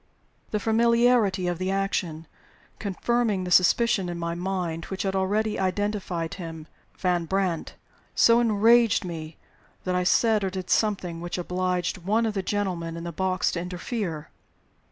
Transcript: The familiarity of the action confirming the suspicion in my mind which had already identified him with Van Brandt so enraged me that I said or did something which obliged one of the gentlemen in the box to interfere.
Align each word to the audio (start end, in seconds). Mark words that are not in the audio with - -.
The 0.49 0.59
familiarity 0.59 1.45
of 1.45 1.59
the 1.59 1.69
action 1.69 2.25
confirming 2.79 3.43
the 3.43 3.51
suspicion 3.51 4.09
in 4.09 4.17
my 4.17 4.33
mind 4.33 4.85
which 4.85 5.03
had 5.03 5.15
already 5.15 5.59
identified 5.59 6.33
him 6.33 6.65
with 6.93 7.01
Van 7.03 7.25
Brandt 7.25 7.75
so 8.15 8.39
enraged 8.39 9.05
me 9.05 9.37
that 9.83 9.93
I 9.93 10.03
said 10.03 10.43
or 10.43 10.49
did 10.49 10.71
something 10.71 11.21
which 11.21 11.37
obliged 11.37 11.99
one 11.99 12.25
of 12.25 12.33
the 12.33 12.41
gentlemen 12.41 12.97
in 12.97 13.03
the 13.03 13.11
box 13.11 13.51
to 13.51 13.59
interfere. 13.59 14.29